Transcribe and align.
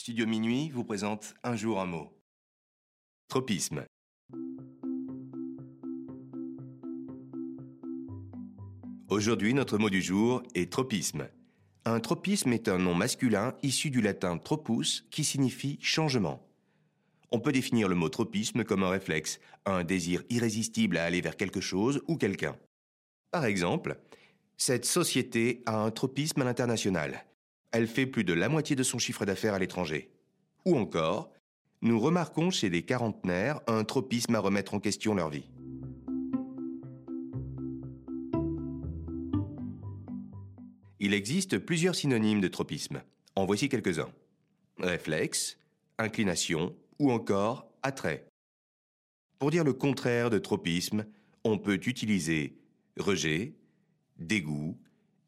Studio 0.00 0.26
Minuit 0.26 0.70
vous 0.70 0.82
présente 0.82 1.34
Un 1.42 1.56
jour 1.56 1.78
un 1.78 1.84
mot. 1.84 2.10
Tropisme. 3.28 3.84
Aujourd'hui, 9.10 9.52
notre 9.52 9.76
mot 9.76 9.90
du 9.90 10.00
jour 10.00 10.42
est 10.54 10.72
tropisme. 10.72 11.28
Un 11.84 12.00
tropisme 12.00 12.54
est 12.54 12.68
un 12.68 12.78
nom 12.78 12.94
masculin 12.94 13.54
issu 13.62 13.90
du 13.90 14.00
latin 14.00 14.38
tropus 14.38 15.06
qui 15.10 15.22
signifie 15.22 15.76
changement. 15.82 16.48
On 17.30 17.38
peut 17.38 17.52
définir 17.52 17.86
le 17.86 17.94
mot 17.94 18.08
tropisme 18.08 18.64
comme 18.64 18.84
un 18.84 18.88
réflexe, 18.88 19.38
un 19.66 19.84
désir 19.84 20.22
irrésistible 20.30 20.96
à 20.96 21.04
aller 21.04 21.20
vers 21.20 21.36
quelque 21.36 21.60
chose 21.60 22.00
ou 22.08 22.16
quelqu'un. 22.16 22.56
Par 23.32 23.44
exemple, 23.44 24.00
cette 24.56 24.86
société 24.86 25.62
a 25.66 25.76
un 25.76 25.90
tropisme 25.90 26.40
à 26.40 26.46
l'international. 26.46 27.26
Elle 27.72 27.86
fait 27.86 28.06
plus 28.06 28.24
de 28.24 28.32
la 28.32 28.48
moitié 28.48 28.74
de 28.74 28.82
son 28.82 28.98
chiffre 28.98 29.24
d'affaires 29.24 29.54
à 29.54 29.58
l'étranger. 29.58 30.10
Ou 30.64 30.76
encore, 30.76 31.32
nous 31.82 32.00
remarquons 32.00 32.50
chez 32.50 32.68
des 32.68 32.82
quarantenaires 32.82 33.60
un 33.66 33.84
tropisme 33.84 34.34
à 34.34 34.40
remettre 34.40 34.74
en 34.74 34.80
question 34.80 35.14
leur 35.14 35.30
vie. 35.30 35.48
Il 40.98 41.14
existe 41.14 41.58
plusieurs 41.58 41.94
synonymes 41.94 42.42
de 42.42 42.48
tropisme. 42.48 43.02
En 43.36 43.46
voici 43.46 43.68
quelques-uns. 43.68 44.10
Réflexe, 44.78 45.56
inclination 45.96 46.76
ou 46.98 47.10
encore 47.10 47.70
attrait. 47.82 48.26
Pour 49.38 49.50
dire 49.50 49.64
le 49.64 49.72
contraire 49.72 50.28
de 50.28 50.38
tropisme, 50.38 51.06
on 51.44 51.56
peut 51.56 51.80
utiliser 51.86 52.58
rejet, 52.98 53.54
dégoût, 54.18 54.76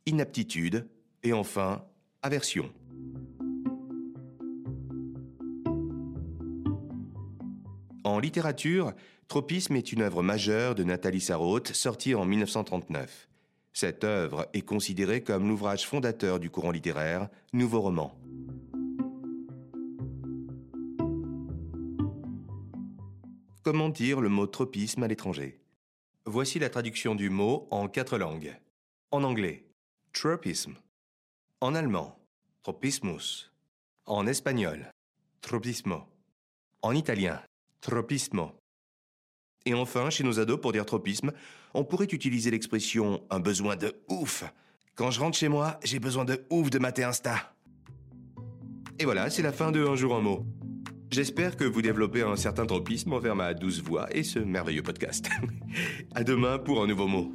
inaptitude 0.04 0.86
et 1.22 1.32
enfin 1.32 1.86
aversion. 2.22 2.70
En 8.04 8.18
littérature, 8.18 8.92
Tropisme 9.32 9.76
est 9.76 9.92
une 9.92 10.02
œuvre 10.02 10.22
majeure 10.22 10.74
de 10.74 10.84
Nathalie 10.84 11.22
Sarraute 11.22 11.68
sortie 11.68 12.14
en 12.14 12.26
1939. 12.26 13.28
Cette 13.72 14.04
œuvre 14.04 14.46
est 14.52 14.60
considérée 14.60 15.22
comme 15.22 15.48
l'ouvrage 15.48 15.86
fondateur 15.86 16.38
du 16.38 16.50
courant 16.50 16.70
littéraire 16.70 17.30
Nouveau 17.54 17.80
roman. 17.80 18.14
Comment 23.62 23.88
dire 23.88 24.20
le 24.20 24.28
mot 24.28 24.46
tropisme 24.46 25.02
à 25.02 25.08
l'étranger? 25.08 25.58
Voici 26.26 26.58
la 26.58 26.68
traduction 26.68 27.14
du 27.14 27.30
mot 27.30 27.66
en 27.70 27.88
quatre 27.88 28.18
langues. 28.18 28.54
En 29.12 29.24
anglais, 29.24 29.64
tropisme. 30.12 30.74
En 31.62 31.76
allemand, 31.76 32.18
tropismus. 32.64 33.52
En 34.04 34.26
espagnol, 34.26 34.90
tropismo. 35.42 36.08
En 36.82 36.92
italien, 36.92 37.40
tropismo. 37.80 38.50
Et 39.64 39.72
enfin, 39.72 40.10
chez 40.10 40.24
nos 40.24 40.40
ados, 40.40 40.60
pour 40.60 40.72
dire 40.72 40.84
tropisme, 40.84 41.30
on 41.72 41.84
pourrait 41.84 42.08
utiliser 42.10 42.50
l'expression 42.50 43.22
un 43.30 43.38
besoin 43.38 43.76
de 43.76 43.94
ouf. 44.08 44.42
Quand 44.96 45.12
je 45.12 45.20
rentre 45.20 45.38
chez 45.38 45.46
moi, 45.46 45.78
j'ai 45.84 46.00
besoin 46.00 46.24
de 46.24 46.44
ouf 46.50 46.68
de 46.68 46.80
mater 46.80 47.04
Insta. 47.04 47.54
Et 48.98 49.04
voilà, 49.04 49.30
c'est 49.30 49.42
la 49.42 49.52
fin 49.52 49.70
de 49.70 49.86
Un 49.86 49.94
jour 49.94 50.16
un 50.16 50.20
mot. 50.20 50.44
J'espère 51.12 51.56
que 51.56 51.62
vous 51.62 51.80
développez 51.80 52.22
un 52.22 52.34
certain 52.34 52.66
tropisme 52.66 53.12
envers 53.12 53.36
ma 53.36 53.54
douce 53.54 53.80
voix 53.80 54.08
et 54.10 54.24
ce 54.24 54.40
merveilleux 54.40 54.82
podcast. 54.82 55.28
à 56.12 56.24
demain 56.24 56.58
pour 56.58 56.82
un 56.82 56.88
nouveau 56.88 57.06
mot. 57.06 57.32